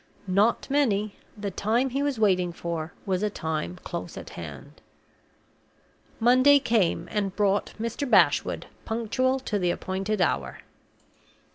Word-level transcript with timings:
Not 0.25 0.67
many. 0.67 1.15
The 1.37 1.51
time 1.51 1.91
he 1.91 2.01
was 2.01 2.17
waiting 2.19 2.51
for 2.51 2.91
was 3.05 3.21
a 3.21 3.29
time 3.29 3.77
close 3.83 4.17
at 4.17 4.31
hand. 4.31 4.81
Monday 6.19 6.57
came, 6.57 7.07
and 7.11 7.35
brought 7.35 7.73
Mr. 7.79 8.09
Bashwood, 8.09 8.65
punctual 8.83 9.39
to 9.41 9.59
the 9.59 9.69
appointed 9.69 10.19
hour. 10.19 10.61